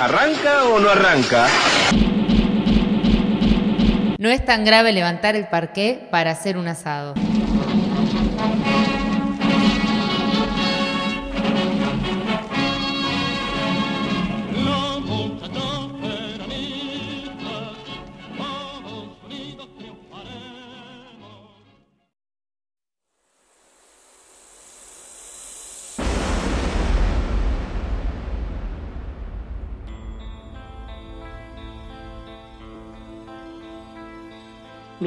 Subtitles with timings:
[0.00, 1.48] ¿Arranca o no arranca?
[4.16, 7.14] No es tan grave levantar el parqué para hacer un asado.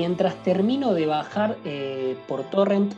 [0.02, 2.92] Mientras termino de bajar eh, por Torrent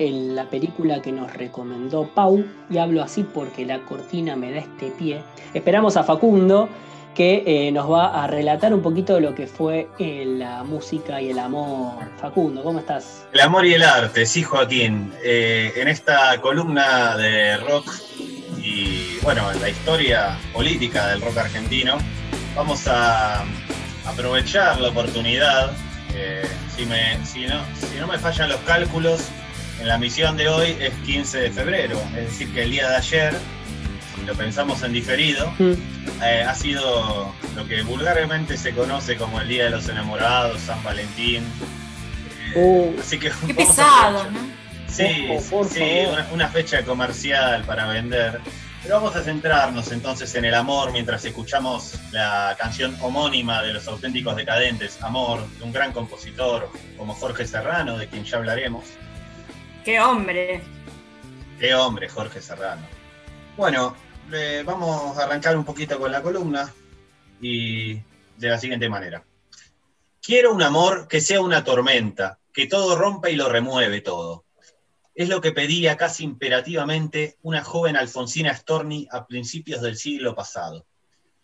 [0.00, 4.58] en la película que nos recomendó Pau, y hablo así porque la cortina me da
[4.58, 5.22] este pie,
[5.54, 6.68] esperamos a Facundo
[7.14, 11.22] que eh, nos va a relatar un poquito de lo que fue eh, la música
[11.22, 12.10] y el amor.
[12.20, 13.24] Facundo, ¿cómo estás?
[13.32, 15.12] El amor y el arte, sí, Joaquín.
[15.22, 17.88] en esta columna de rock
[18.60, 21.98] y, bueno, en la historia política del rock argentino,
[22.56, 23.44] vamos a
[24.04, 25.70] aprovechar la oportunidad
[26.76, 29.20] si, me, si, no, si no me fallan los cálculos,
[29.80, 32.96] en la misión de hoy es 15 de febrero, es decir, que el día de
[32.96, 33.34] ayer,
[34.14, 35.72] si lo pensamos en diferido, mm.
[36.22, 40.82] eh, ha sido lo que vulgarmente se conoce como el Día de los Enamorados, San
[40.82, 41.44] Valentín.
[42.54, 42.92] Uh.
[43.00, 44.58] así que Qué pesado, ¿no?
[44.88, 45.28] Sí,
[45.70, 45.82] sí
[46.32, 48.40] una, fecha comercial para vender.
[48.82, 53.88] Pero vamos a centrarnos entonces en el amor mientras escuchamos la canción homónima de los
[53.88, 58.84] auténticos decadentes, Amor, de un gran compositor como Jorge Serrano, de quien ya hablaremos.
[59.84, 60.62] ¡Qué hombre!
[61.58, 62.82] ¡Qué hombre, Jorge Serrano!
[63.56, 63.96] Bueno,
[64.64, 66.72] vamos a arrancar un poquito con la columna
[67.40, 69.24] y de la siguiente manera.
[70.22, 74.44] Quiero un amor que sea una tormenta, que todo rompa y lo remueve todo
[75.18, 80.86] es lo que pedía casi imperativamente una joven Alfonsina Storni a principios del siglo pasado.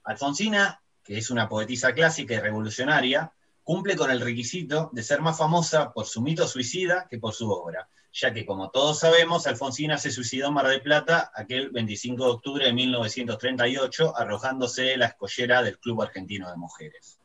[0.04, 3.32] Alfonsina, que es una poetisa clásica y revolucionaria,
[3.64, 7.50] cumple con el requisito de ser más famosa por su mito suicida que por su
[7.50, 12.24] obra, ya que como todos sabemos, Alfonsina se suicidó en Mar del Plata aquel 25
[12.24, 17.18] de octubre de 1938, arrojándose la escollera del Club Argentino de Mujeres.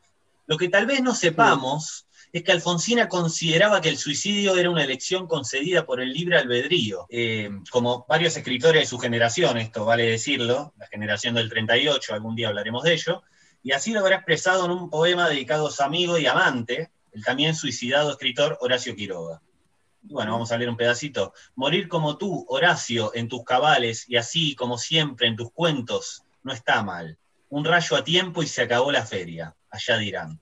[0.48, 4.84] Lo que tal vez no sepamos es que Alfonsina consideraba que el suicidio era una
[4.84, 7.08] elección concedida por el libre albedrío.
[7.10, 12.36] Eh, como varios escritores de su generación, esto vale decirlo, la generación del 38, algún
[12.36, 13.24] día hablaremos de ello,
[13.64, 17.24] y así lo habrá expresado en un poema dedicado a su amigo y amante, el
[17.24, 19.42] también suicidado escritor Horacio Quiroga.
[20.04, 21.34] Bueno, vamos a leer un pedacito.
[21.56, 26.54] Morir como tú, Horacio, en tus cabales y así como siempre en tus cuentos, no
[26.54, 27.18] está mal.
[27.50, 30.40] Un rayo a tiempo y se acabó la feria, allá dirán.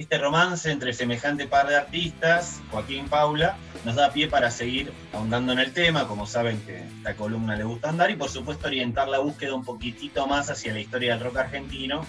[0.00, 4.90] Este romance entre semejante par de artistas, Joaquín y Paula, nos da pie para seguir
[5.12, 8.68] ahondando en el tema, como saben que esta columna le gusta andar, y por supuesto
[8.68, 12.06] orientar la búsqueda un poquitito más hacia la historia del rock argentino,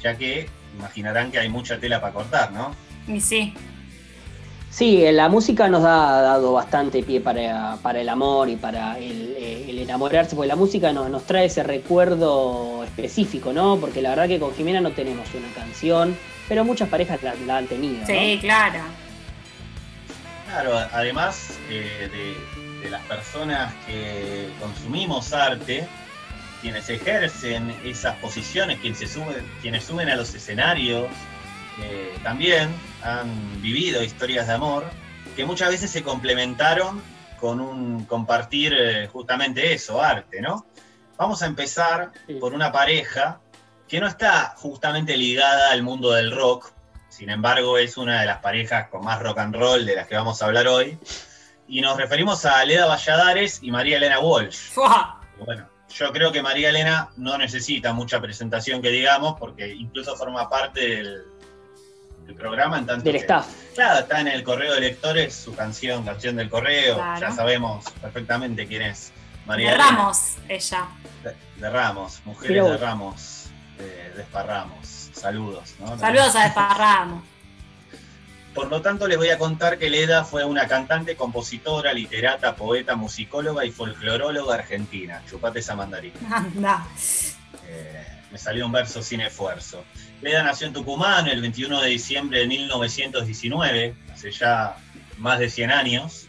[0.00, 0.48] ya que
[0.78, 2.76] imaginarán que hay mucha tela para cortar, ¿no?
[3.08, 3.52] Y sí.
[4.70, 9.82] Sí, la música nos ha dado bastante pie para, el amor y para el, eh,
[9.82, 13.78] enamorarse, porque la música nos, nos trae ese recuerdo específico, ¿no?
[13.78, 16.16] Porque la verdad que con Jimena no tenemos una canción
[16.48, 18.04] pero muchas parejas la, han tenido.
[18.06, 18.80] Sí, claro.
[20.46, 22.36] Claro, además eh,
[22.82, 25.86] de, las personas que consumimos arte,
[26.60, 31.06] quienes ejercen esas posiciones, quienes, se suben, quienes suben a los escenarios,
[31.80, 32.68] eh, también
[33.02, 34.90] han vivido historias de amor
[35.34, 37.00] que muchas veces se complementaron
[37.40, 40.66] con un compartir eh, justamente eso, arte, ¿no?
[41.16, 43.40] Vamos a empezar por una pareja
[43.92, 46.72] que no está justamente ligada al mundo del rock,
[47.10, 50.14] sin embargo es una de las parejas con más rock and roll de las que
[50.14, 50.98] vamos a hablar hoy,
[51.68, 54.70] y nos referimos a Leda Valladares y María Elena Walsh.
[55.44, 60.48] Bueno, yo creo que María Elena no necesita mucha presentación que digamos, porque incluso forma
[60.48, 62.78] parte del, programa.
[62.78, 63.46] En tanto del staff.
[63.74, 68.66] Claro, está en el correo de lectores, su canción, canción del correo, ya sabemos perfectamente
[68.66, 69.12] quién es
[69.44, 70.88] María de Ramos, ella.
[71.58, 73.41] De, Ramos, Mujeres de Ramos.
[74.16, 75.10] Desparramos.
[75.12, 75.74] Saludos.
[75.98, 77.32] Saludos a Desparramos.
[78.54, 82.96] Por lo tanto, les voy a contar que Leda fue una cantante, compositora, literata, poeta,
[82.96, 85.22] musicóloga y folcloróloga argentina.
[85.28, 86.14] Chupate esa mandarina.
[86.30, 86.86] Anda.
[87.66, 89.84] Eh, me salió un verso sin esfuerzo.
[90.20, 94.76] Leda nació en Tucumán el 21 de diciembre de 1919, hace ya
[95.16, 96.26] más de 100 años,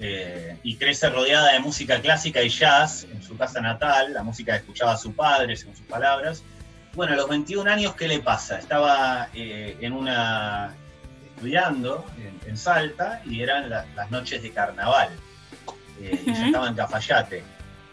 [0.00, 4.52] eh, y crece rodeada de música clásica y jazz en su casa natal, la música
[4.52, 6.42] que escuchaba a su padre, según sus palabras,
[6.94, 8.58] bueno, a los 21 años, ¿qué le pasa?
[8.58, 10.74] Estaba eh, en una
[11.36, 12.04] estudiando
[12.46, 15.08] en, Salta y eran las noches de carnaval.
[16.00, 17.44] Eh, y yo estaba en Cafayate.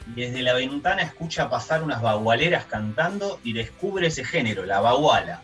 [0.08, 5.42] desde la ventana escucha pasar unas bagualeras cantando y descubre ese género, la baguala.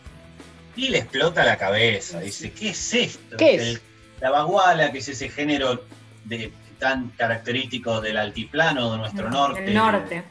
[0.75, 2.19] Y le explota la cabeza.
[2.21, 3.38] Dice, ¿qué es esto?
[3.38, 3.81] ¿Qué es?
[4.19, 5.83] la baguala, que es ese género
[6.23, 9.65] de, tan característico del altiplano de nuestro norte.
[9.65, 10.23] El norte.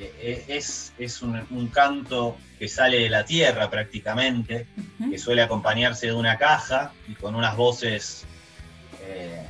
[0.00, 4.66] Eh, es, es un, canto que sale de la tierra prácticamente,
[5.10, 8.26] que suele acompañarse de una caja y con unas voces
[9.02, 9.42] eh,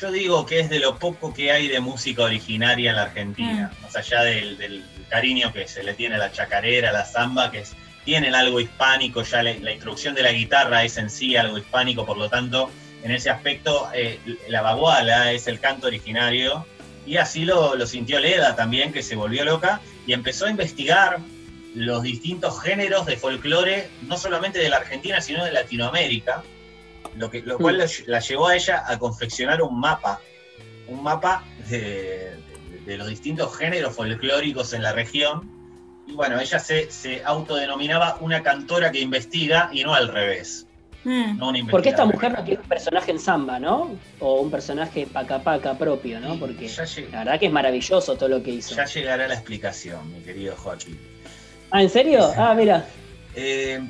[0.00, 3.72] yo digo que es de lo poco que hay de música originaria en la Argentina,
[3.78, 3.82] mm.
[3.82, 7.62] más allá del, cariño que se le tiene a la chacarera, a la samba, que
[8.04, 12.16] tienen algo hispánico, ya la, introducción de la guitarra es en sí algo hispánico, por
[12.16, 12.70] lo tanto,
[13.04, 14.18] en ese aspecto, eh,
[14.48, 16.66] la baguala es el canto originario,
[17.06, 21.18] y así lo, lo sintió Leda también, que se volvió loca y empezó a investigar
[21.74, 26.44] los distintos géneros de folclore, no solamente de la Argentina, sino de Latinoamérica
[27.16, 28.10] lo, que, lo cual mm.
[28.10, 30.20] la, llevó a ella a confeccionar un mapa,
[30.88, 32.36] un mapa de,
[32.86, 35.50] los distintos géneros folclóricos en la región.
[36.06, 40.66] Y bueno, ella se, se autodenominaba una cantora que investiga y no al revés.
[41.04, 41.68] Mm.
[41.70, 43.94] Porque esta mujer no tiene un personaje en samba, ¿no?
[44.20, 46.38] O un personaje paca paca propio, ¿no?
[46.38, 46.70] Porque
[47.12, 48.74] la verdad que es maravilloso todo lo que hizo.
[48.74, 50.98] Ya llegará la explicación, mi querido Joaquín.
[51.70, 52.32] Ah, ¿en serio?
[52.36, 52.86] Ah, mira.
[53.34, 53.80] Eh,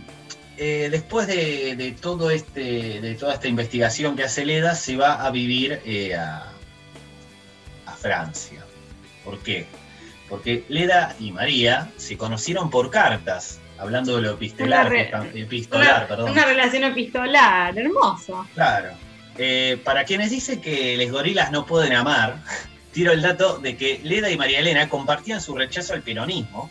[0.57, 5.31] eh, después de, todo este, de toda esta investigación que hace Leda, se va a
[5.31, 6.51] vivir eh, a,
[7.99, 8.63] Francia.
[9.25, 9.67] ¿Por qué?
[10.29, 14.93] Porque Leda y María se conocieron por cartas, hablando de lo epistolar,
[15.73, 16.31] una, perdón.
[16.31, 18.47] Una relación epistolar, hermoso.
[18.55, 18.91] Claro.
[19.37, 22.37] Eh, para quienes dicen que los gorilas no pueden amar,
[22.93, 26.71] tiro el dato de que Leda y María Elena compartían su rechazo al peronismo,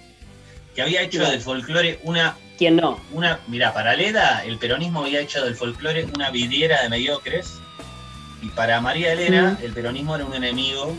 [0.76, 3.00] que había hecho del folclore una ¿Quién no?
[3.12, 7.60] Una, mira, para Leda el peronismo había hecho del folclore una vidriera de mediocres
[8.42, 10.96] y para María Elena el peronismo era un enemigo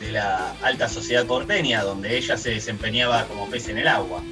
[0.00, 4.22] de la alta sociedad porteña, donde ella se desempeñaba como pez en el agua.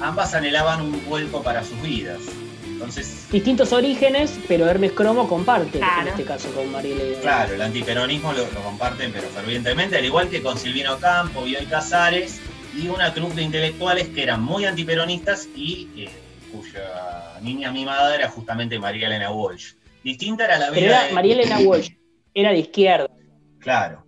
[0.00, 2.20] Ambas anhelaban un vuelco para sus vidas.
[2.64, 7.20] Entonces, Distintos orígenes, pero Hermes Cromo comparte en este caso con María Elena.
[7.20, 11.66] Claro, el antiperonismo lo, lo comparten, pero fervientemente, al igual que con Silvino Campo, Bioy
[11.66, 12.40] Casares
[12.76, 16.08] y una trupe de intelectuales que eran muy antiperonistas y eh,
[16.50, 19.74] cuya niña mimada era justamente María Elena Walsh.
[20.02, 21.02] Distinta era la vida.
[21.02, 21.90] Pero María Elena Walsh,
[22.34, 23.08] era de izquierda.
[23.60, 24.04] Claro,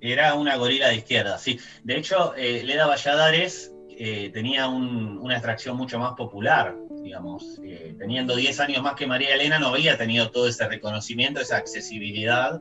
[0.00, 1.58] era una gorila de izquierda, sí.
[1.84, 7.60] De hecho, eh, Leda Valladares eh, tenía una extracción mucho más popular, digamos.
[7.98, 12.60] teniendo 10 años más que María Elena, no había tenido todo ese reconocimiento, esa accesibilidad,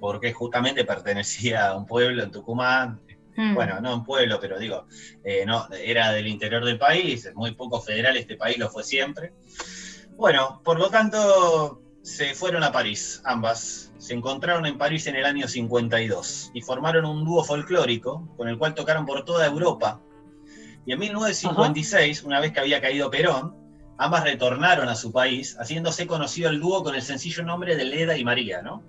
[0.00, 3.00] porque justamente pertenecía a un pueblo en Tucumán,
[3.36, 3.54] Hmm.
[3.54, 4.86] Bueno, no en pueblo, pero digo,
[5.22, 9.32] eh, no, era del interior del país, muy poco federal, este país lo fue siempre.
[10.16, 13.92] Bueno, por lo tanto, se fueron a París, ambas.
[13.98, 18.56] Se encontraron en París en el año 52 y formaron un dúo folclórico con el
[18.56, 20.00] cual tocaron por toda Europa.
[20.86, 23.54] Y en 1956, una vez que había caído Perón,
[23.98, 28.16] ambas retornaron a su país, haciéndose conocido el dúo con el sencillo nombre de Leda
[28.16, 28.82] y María, ¿no?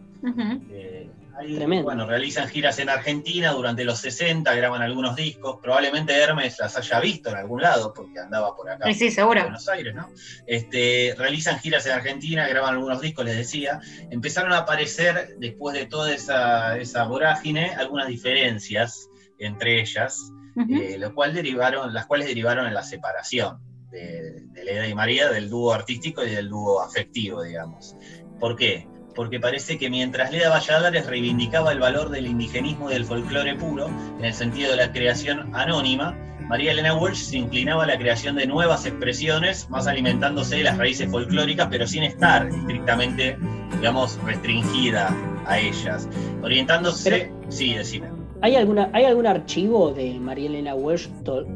[1.84, 5.60] bueno, realizan giras en Argentina durante los 60, graban algunos discos.
[5.62, 8.92] Probablemente Hermes las haya visto en algún lado, porque andaba por acá.
[8.94, 9.40] Sí, seguro.
[9.40, 10.10] En Buenos Aires, ¿no?
[10.48, 13.80] Este, realizan giras en Argentina, graban algunos discos, les decía.
[14.10, 19.10] Empezaron a aparecer, después de toda esa, esa vorágine, algunas diferencias
[19.40, 23.60] entre ellas, eh, lo cual derivaron, las cuales derivaron en la separación
[23.92, 27.96] de, de Leda y María, del dúo artístico y del dúo afectivo, digamos.
[28.40, 28.88] ¿Por qué?
[29.18, 33.88] porque parece que mientras Leda Valladares reivindicaba el valor del indigenismo y del folclore puro,
[34.20, 36.16] en el sentido de la creación anónima,
[36.48, 40.78] María Elena Walsh se inclinaba a la creación de nuevas expresiones, más alimentándose de las
[40.78, 43.38] raíces folclóricas, pero sin estar estrictamente,
[43.72, 45.10] digamos, restringida
[45.48, 46.08] a ellas.
[46.44, 48.17] Orientándose, sí, decime.
[48.42, 51.08] ¿Hay, alguna, ¿Hay algún archivo de María Elena Walsh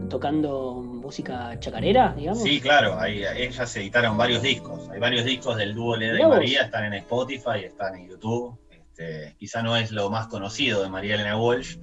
[0.09, 2.41] tocando música chacarera, digamos?
[2.41, 4.89] Sí, claro, hay, ellas editaron varios discos.
[4.89, 8.59] Hay varios discos del dúo Leda y María, están en Spotify, están en YouTube.
[8.71, 11.77] Este, quizá no es lo más conocido de María Elena Walsh,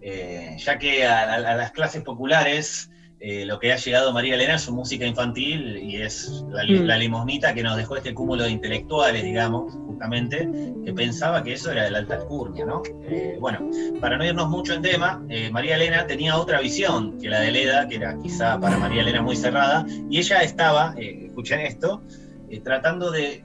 [0.00, 2.89] eh, ya que a, las clases populares
[3.22, 6.98] eh, lo que ha llegado María Elena es su música infantil y es la, mm.
[6.98, 10.48] limosnita que nos dejó este cúmulo de intelectuales, digamos, justamente,
[10.84, 12.82] que pensaba que eso era de la alta alcurnia, ¿no?
[13.04, 13.68] Eh, bueno,
[14.00, 17.52] para no irnos mucho en tema, eh, María Elena tenía otra visión que la de
[17.52, 22.02] Leda, que era quizá para María Elena muy cerrada, y ella estaba, escuchen esto,
[22.64, 23.44] tratando de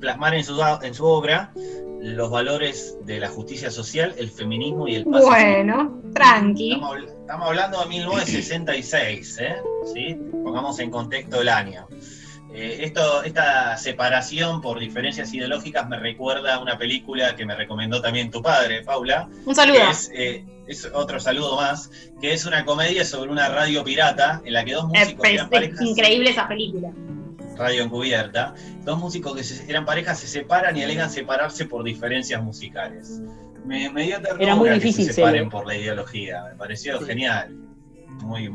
[0.00, 1.52] plasmar en su, en su obra
[2.00, 5.30] los valores de la justicia social, el feminismo y el pacifismo.
[5.30, 6.72] Bueno, tranqui.
[6.72, 9.56] Estamos, hablando de 1966, ¿eh?
[9.92, 10.16] ¿Sí?
[10.44, 11.88] Pongamos en contexto el año.
[12.52, 18.00] Eh, esto, esta separación por diferencias ideológicas me recuerda a una película que me recomendó
[18.00, 19.28] también tu padre, Paula.
[19.44, 19.80] Un saludo.
[20.14, 24.64] Eh, es, otro saludo más, que es una comedia sobre una radio pirata en la
[24.64, 25.80] que dos músicos eran parejas.
[25.82, 26.92] Increíble esa película.
[27.56, 28.54] Radio encubierta.
[28.84, 33.20] Dos músicos que eran parejas se separan y alegan separarse por diferencias musicales.
[33.64, 36.44] Me, dio Era muy difícil que se separen por la ideología.
[36.50, 37.66] Me pareció genial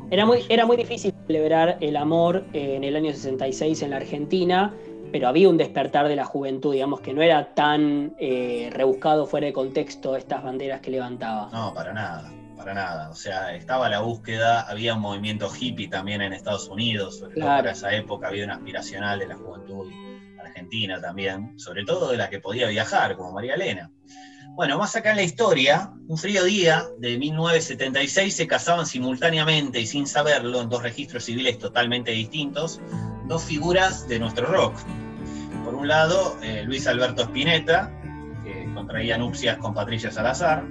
[0.10, 4.74] era, muy, era muy difícil celebrar el amor en el año 66 en la Argentina,
[5.12, 9.48] pero había un despertar de la juventud, digamos, que no era tan eh, rebuscado fuera
[9.48, 11.50] de contexto estas banderas que levantaba.
[11.52, 12.32] No, para nada,
[12.62, 13.10] para nada.
[13.10, 17.46] O sea, estaba la búsqueda, había un movimiento hippie también en Estados Unidos, sobre todo
[17.46, 19.92] para esa época había una aspiracional de la juventud
[20.40, 23.92] argentina también, sobre todo de la que podía viajar, como María Elena.
[24.54, 29.88] Bueno, más acá en la historia, un frío día de 1976 se casaban simultáneamente y
[29.88, 32.82] sin saberlo en dos registros civiles totalmente distintos,
[33.28, 34.76] dos figuras de nuestro rock.
[35.64, 37.92] Por un lado, eh, Luis Alberto Spinetta,
[38.82, 40.64] contraía nupcias con Patricia Salazar.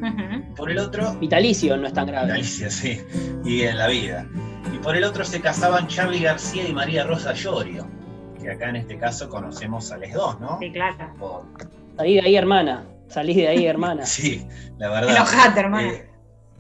[0.57, 1.15] Por el otro...
[1.15, 2.27] Vitalicio, no es tan grave.
[2.27, 3.01] Vitalicio, sí.
[3.45, 4.27] Y en la vida.
[4.75, 7.87] Y por el otro se casaban Charlie García y María Rosa Llorio,
[8.43, 10.59] que acá en este caso conocemos a los dos, ¿no?
[10.59, 11.47] Sí, claro.
[11.99, 12.85] Ahí, ahí, hermana.
[13.07, 14.05] Salís de ahí, hermana.
[14.07, 14.45] sí,
[14.77, 15.15] la verdad.
[15.15, 15.89] Enojate, hermana.
[15.89, 16.11] Eh,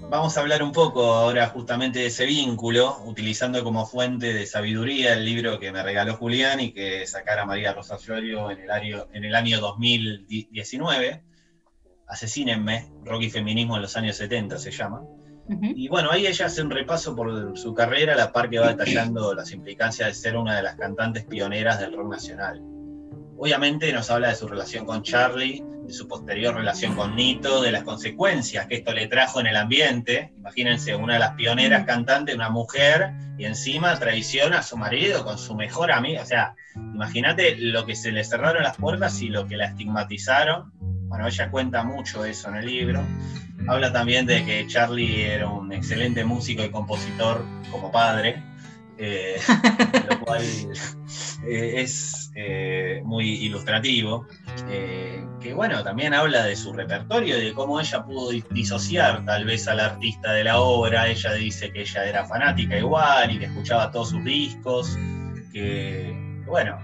[0.09, 5.15] vamos a hablar un poco ahora justamente de ese vínculo, utilizando como fuente de sabiduría
[5.15, 9.07] el libro que me regaló Julián y que sacara María Rosa Florio en el año,
[9.13, 11.30] en el año 2019.
[12.11, 15.03] Asesínenme, rock y feminismo en los años 70 se llama.
[15.75, 19.35] Y bueno, ahí ella hace un repaso por su carrera, la par que va detallando
[19.35, 22.63] las implicancias de ser una de las cantantes pioneras del rock nacional.
[23.37, 27.73] Obviamente nos habla de su relación con Charlie, de su posterior relación con Nito, de
[27.73, 30.33] las consecuencias que esto le trajo en el ambiente.
[30.37, 35.39] Imagínense, una de las pioneras cantantes, una mujer, y encima traiciona a su marido con
[35.39, 36.23] su mejor amiga.
[36.23, 40.71] O sea, imagínate lo que se le cerraron las puertas y lo que la estigmatizaron.
[41.11, 43.05] Bueno, ella cuenta mucho eso en el libro.
[43.67, 48.41] Habla también de que Charlie era un excelente músico y compositor como padre,
[48.97, 49.41] eh,
[50.09, 50.41] lo cual
[51.49, 54.29] eh, es eh, muy ilustrativo,
[54.69, 59.67] que bueno, también habla de su repertorio y de cómo ella pudo disociar tal vez
[59.67, 63.91] al artista de la obra, ella dice que ella era fanática igual y que escuchaba
[63.91, 64.97] todos sus discos,
[65.53, 66.15] que
[66.47, 66.79] bueno,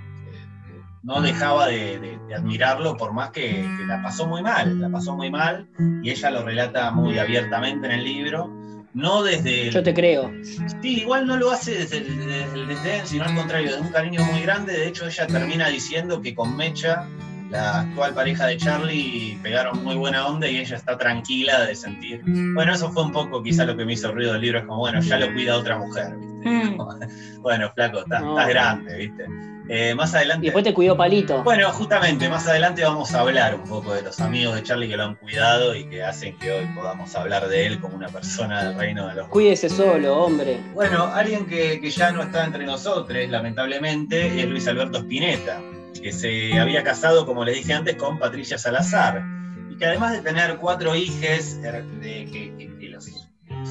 [1.06, 5.30] no dejaba de, admirarlo por más que, que, la pasó muy mal, la pasó muy
[5.30, 5.66] mal
[6.02, 8.50] y ella lo relata muy abiertamente en el libro
[8.96, 9.70] no desde...
[9.70, 10.32] Yo te creo.
[10.80, 14.40] Sí, igual no lo hace desde el, desdén, sino al contrario, de un cariño muy
[14.40, 14.72] grande.
[14.72, 17.06] De hecho, ella termina diciendo que con Mecha,
[17.50, 22.22] la actual pareja de Charlie, pegaron muy buena onda y ella está tranquila de sentir...
[22.25, 24.78] Bueno, eso fue un poco quizá lo que me hizo ruido del libro, es como,
[24.78, 26.48] bueno, ya lo cuida otra mujer, ¿viste?
[26.48, 26.78] Mm.
[27.42, 29.55] bueno, flaco, estás, estás grande, ¿viste?
[29.68, 30.46] Eh, más adelante.
[30.46, 31.42] Y después te cuidó Palito.
[31.42, 34.96] Bueno, justamente, más adelante vamos a hablar un poco de los amigos de Charlie que
[34.96, 38.62] lo han cuidado y que hacen que hoy podamos hablar de él como una persona
[38.62, 39.28] del reino de los.
[39.28, 40.61] Cuídese solo, hombre.
[40.73, 45.61] Bueno, alguien que, ya no está entre nosotros, lamentablemente, es Luis Alberto Spinetta,
[46.00, 49.25] que se había casado, como les dije antes, con Patricia Salazar.
[49.68, 53.08] Y que además de tener cuatro hijos er, que, los,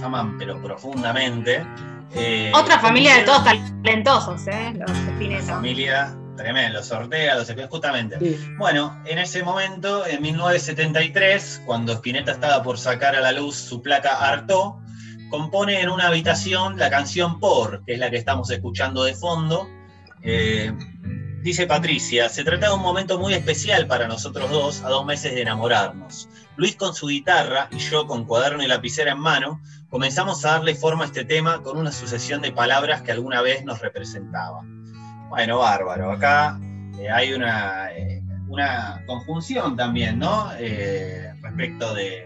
[0.04, 1.66] aman, pero profundamente,
[2.16, 4.74] eh, Otra familia de todos talentosos, ¿eh?
[4.76, 5.56] Los Spinetta.
[5.56, 8.18] Familia tremenda, los sortea, los justamente.
[8.58, 13.82] Bueno, en ese momento, en 1973, cuando Spinetta estaba por sacar a la luz su
[13.82, 14.82] placa Arto,
[15.30, 19.68] compone en una habitación la canción Por, que es la que estamos escuchando de fondo.
[20.22, 20.74] Eh,
[21.46, 25.36] dice Patricia, se trata de un momento muy especial para nosotros dos, a dos meses
[25.36, 26.28] de enamorarnos.
[26.58, 29.62] Luis con su guitarra y yo con cuaderno y lapicera en mano,
[29.92, 33.64] comenzamos a darle forma a este tema con una sucesión de palabras que alguna vez
[33.64, 34.64] nos representaba.
[35.30, 36.12] Bueno, bárbaro.
[36.12, 36.60] Acá
[36.98, 40.50] eh, hay una, eh, una, conjunción también, ¿no?
[40.58, 42.26] Eh, respecto de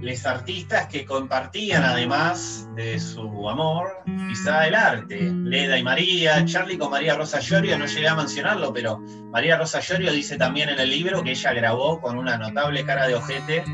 [0.00, 5.30] los artistas que compartían además de su amor, quizá el arte.
[5.32, 8.98] Leda y María, Charlie con María Rosa Llorio, no llegué a mencionarlo, pero
[9.30, 13.06] María Rosa Llorio dice también en el libro que ella grabó con una notable cara
[13.06, 13.64] de ojete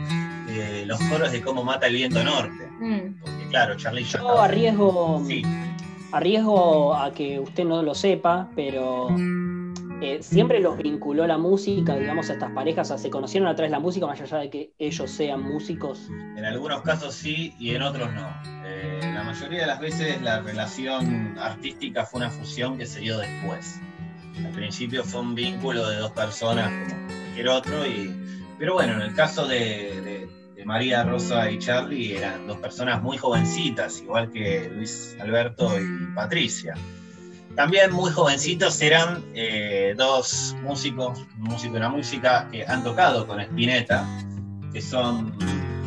[0.87, 2.69] los coros de cómo mata el viento norte.
[2.81, 3.21] Mm.
[3.21, 5.43] Porque claro, Charlie Yo arriesgo, sí.
[6.13, 9.09] arriesgo a que usted no lo sepa, pero
[10.01, 13.77] eh, siempre los vinculó la música, digamos, a estas parejas, se conocieron a través de
[13.77, 16.09] la música, más allá de que ellos sean músicos.
[16.37, 18.29] En algunos casos sí y en otros no.
[18.65, 23.19] Eh, la mayoría de las veces la relación artística fue una fusión que se dio
[23.19, 23.81] después.
[24.45, 28.15] Al principio fue un vínculo de dos personas como cualquier otro, y,
[28.59, 30.29] pero bueno, en el caso de
[30.69, 36.75] María Rosa y Charlie eran dos personas muy jovencitas, igual que Luis Alberto y Patricia.
[37.59, 43.41] También muy jovencitos eran eh, dos músicos, músico y una música que han tocado con
[43.41, 44.07] Spinetta,
[44.73, 45.37] que son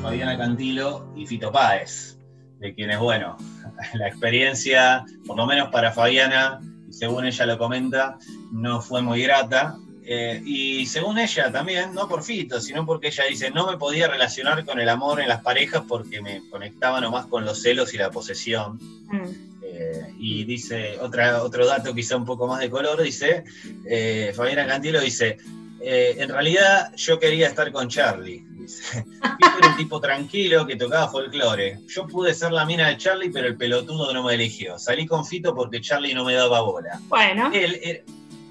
[0.01, 2.17] Fabiana Cantilo y Fito Páez,
[2.59, 3.37] de quienes, bueno,
[3.93, 6.59] la experiencia, por lo menos para Fabiana,
[6.89, 8.19] según ella lo comenta,
[8.51, 9.77] no fue muy grata.
[10.03, 14.09] Eh, y según ella también, no por Fito, sino porque ella dice, no me podía
[14.09, 17.97] relacionar con el amor en las parejas porque me conectaba nomás con los celos y
[17.97, 18.77] la posesión.
[19.07, 19.50] Mm.
[19.81, 23.43] Eh, y dice, otra, otro dato quizá un poco más de color, dice,
[23.85, 25.37] eh, Fabiana Cantilo dice,
[25.83, 28.45] en realidad yo quería estar con Charlie.
[28.51, 29.03] Dice,
[29.59, 31.79] era un tipo tranquilo que tocaba folclore.
[31.87, 34.77] Yo pude ser la mina de Charlie, pero el pelotudo no me eligió.
[34.77, 36.99] Salí con Fito porque Charlie no me daba bola.
[37.07, 37.49] Bueno.
[37.51, 38.03] Él,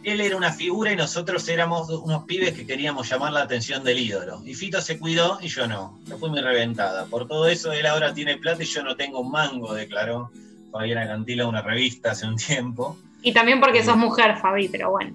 [0.03, 3.99] él era una figura y nosotros éramos unos pibes que queríamos llamar la atención del
[3.99, 4.41] ídolo.
[4.45, 6.01] Y Fito se cuidó y yo no.
[6.07, 7.05] Yo fui muy reventada.
[7.07, 10.31] Por todo eso, él ahora tiene plata y yo no tengo un mango, declaró
[10.71, 12.99] Fabiana Cantila una revista hace un tiempo.
[13.23, 15.15] Y también porque sos mujer, Fabi, pero bueno.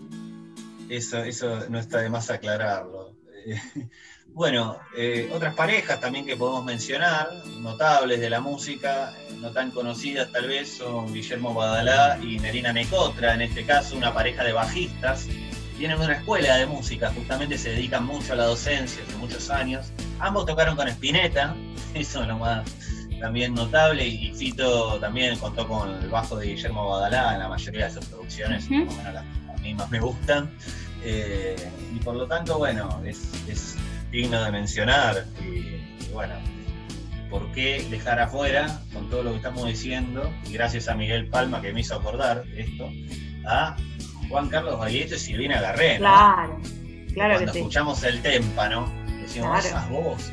[0.89, 3.13] Eso, eso no está de más aclararlo.
[4.35, 9.71] Bueno, eh, otras parejas también que podemos mencionar, notables de la música, eh, no tan
[9.71, 14.51] conocidas tal vez, son Guillermo Badalá y Nerina Necotra, en este caso una pareja de
[14.51, 15.29] bajistas.
[15.77, 19.93] Tienen una escuela de música, justamente se dedican mucho a la docencia hace muchos años.
[20.19, 21.55] Ambos tocaron con Spinetta,
[21.93, 22.69] eso es lo más
[23.19, 27.85] también notable, y Fito también contó con el bajo de Guillermo Badalá en la mayoría
[27.85, 30.51] de sus producciones, a mí más me gustan.
[31.03, 31.55] Eh,
[31.95, 33.77] y por lo tanto, bueno, es
[34.15, 35.25] digno de mencionar.
[35.41, 36.33] Y, bueno,
[37.29, 41.61] ¿por qué dejar afuera, con todo lo que estamos diciendo, y gracias a Miguel Palma
[41.61, 42.89] que me hizo acordar esto,
[43.47, 43.75] a
[44.29, 45.97] Juan Carlos Baglietto y Silvina Garré?
[45.97, 46.59] Claro,
[47.13, 48.91] claro Cuando escuchamos el témpano,
[49.21, 50.31] decimos esas voces.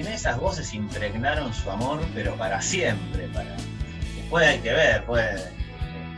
[0.00, 3.28] En esas voces impregnaron su amor, pero para siempre.
[3.28, 3.54] Para...
[4.16, 5.50] Después hay que ver, pues,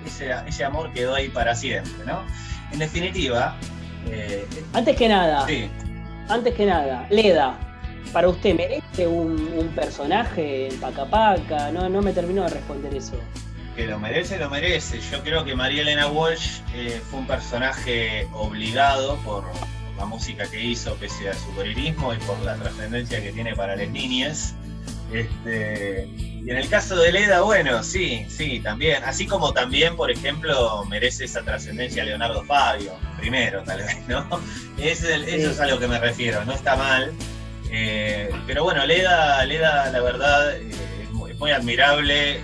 [0.06, 2.24] ese, ese amor quedó ahí para siempre, ¿no?
[2.72, 3.56] En definitiva.
[4.06, 5.70] Eh, Antes que nada, sí
[6.28, 7.58] antes que nada, Leda,
[8.12, 11.70] para usted, ¿merece un, personaje en Pacapaca?
[11.72, 13.16] No, no me terminó de responder eso.
[13.76, 15.00] Que lo merece, lo merece.
[15.10, 19.44] Yo creo que María Elena Walsh eh, fue un personaje obligado por
[20.04, 23.88] música que hizo, pese a su periodismo y por la trascendencia que tiene para las
[23.88, 24.54] niñas.
[25.12, 29.04] Este, y en el caso de Leda, bueno, sí, sí, también.
[29.04, 34.26] Así como también, por ejemplo, merece esa trascendencia Leonardo Fabio, primero, tal vez, ¿no?
[34.78, 37.12] eso es a lo que me refiero, no está mal.
[37.70, 40.70] Eh, pero bueno, Leda, Leda la verdad, eh,
[41.02, 42.40] es, muy, admirable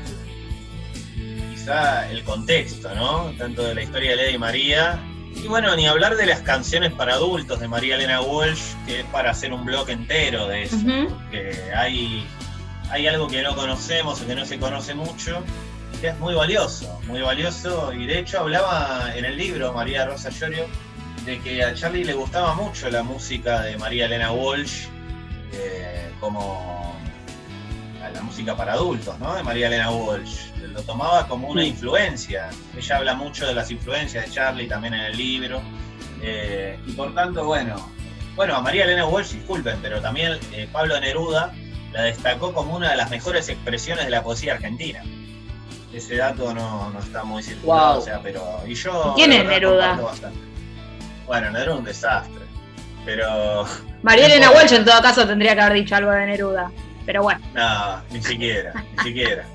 [1.50, 3.32] quizá el contexto, ¿no?
[3.38, 5.00] Tanto de la historia de Leda y María.
[5.42, 9.06] Y bueno, ni hablar de las canciones para adultos de María Elena Walsh, que es
[9.06, 10.76] para hacer un blog entero de eso.
[11.30, 12.26] que hay
[12.90, 15.42] hay algo que no conocemos o que no se conoce mucho
[16.00, 17.92] que es muy valioso, muy valioso.
[17.92, 20.66] Y de hecho hablaba en el libro María Rosa Llorio
[21.24, 24.86] de que a Charlie le gustaba mucho la música de María Elena Walsh,
[25.52, 26.97] eh, como
[28.12, 29.34] la música para adultos, ¿no?
[29.34, 30.50] De María Elena Walsh.
[30.72, 32.50] Lo tomaba como una influencia.
[32.76, 35.60] Ella habla mucho de las influencias de Charlie también en el libro.
[36.22, 37.90] Eh, y por tanto, bueno,
[38.34, 41.52] bueno, a María Elena Walsh, disculpen, pero también eh, Pablo Neruda
[41.92, 45.02] la destacó como una de las mejores expresiones de la poesía argentina.
[45.92, 48.62] Ese dato no, está muy circulado, o sea, pero.
[48.66, 49.14] Y yo.
[49.16, 49.98] ¿Quién es Neruda?
[51.26, 52.42] Bueno, Neruda es un desastre.
[53.04, 53.66] Pero.
[54.02, 56.70] María Elena Walsh en todo caso tendría que haber dicho algo de Neruda.
[57.08, 57.40] Pero bueno.
[57.54, 59.46] No, ni siquiera, ni siquiera.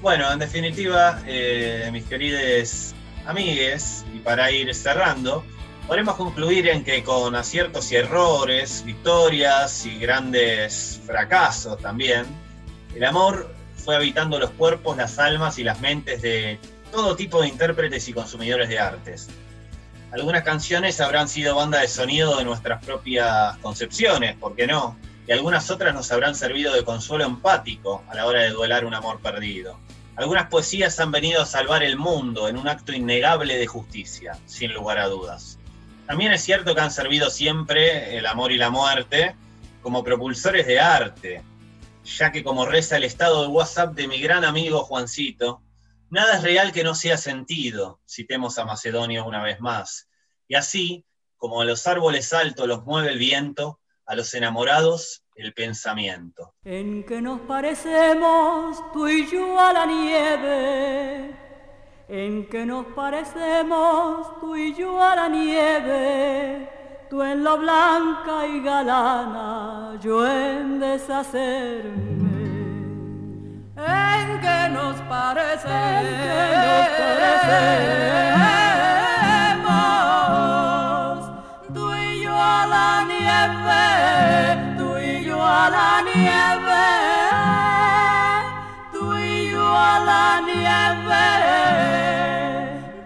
[0.00, 2.94] Bueno, en definitiva, eh, mis queridos
[3.26, 5.44] amigues, y para ir cerrando,
[5.86, 12.24] podemos concluir en que con aciertos y errores, victorias y grandes fracasos también,
[12.96, 16.58] el amor fue habitando los cuerpos, las almas y las mentes de
[16.90, 19.28] todo tipo de intérpretes y consumidores de artes.
[20.10, 24.96] Algunas canciones habrán sido banda de sonido de nuestras propias concepciones, ¿por qué no?
[25.26, 28.94] Y algunas otras nos habrán servido de consuelo empático a la hora de duelar un
[28.94, 29.78] amor perdido.
[30.16, 34.72] Algunas poesías han venido a salvar el mundo en un acto innegable de justicia, sin
[34.72, 35.58] lugar a dudas.
[36.06, 39.34] También es cierto que han servido siempre el amor y la muerte
[39.82, 41.42] como propulsores de arte,
[42.04, 45.62] ya que como reza el estado de WhatsApp de mi gran amigo Juancito,
[46.10, 50.08] nada es real que no sea sentido, citemos a Macedonia una vez más.
[50.46, 51.04] Y así,
[51.36, 56.54] como a los árboles altos los mueve el viento, a los enamorados el pensamiento.
[56.64, 61.44] En que nos parecemos tú y yo a la nieve
[62.08, 66.68] en que nos parecemos tú y yo a la nieve,
[67.08, 72.24] tú en lo blanca y galana, yo en deshacerme.
[73.76, 75.74] En que nos parecemos,
[83.12, 83.84] nieve,
[84.78, 86.86] tú y yo a la nieve,
[88.92, 91.26] tú y yo a la nieve,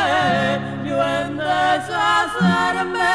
[0.89, 3.15] yo en deshacerme.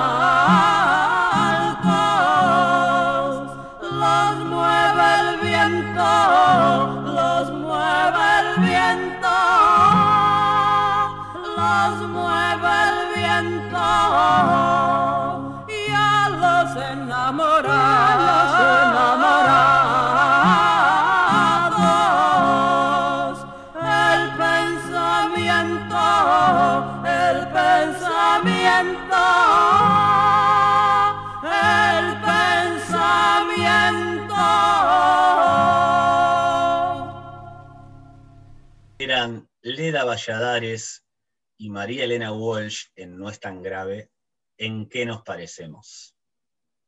[40.11, 41.05] Valladares
[41.57, 44.11] y María Elena Walsh en No es tan grave.
[44.57, 46.17] ¿En qué nos parecemos?